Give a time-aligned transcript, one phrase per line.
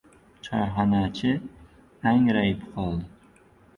[0.45, 1.31] Choyxonachi
[2.13, 3.43] angrayib qoldi.